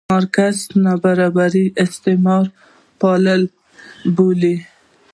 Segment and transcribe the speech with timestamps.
[0.09, 2.45] مارکس نابرابري استثمار
[2.99, 3.35] پایله
[4.15, 4.55] بولي.